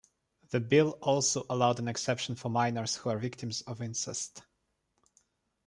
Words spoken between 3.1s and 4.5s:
are victims of incest.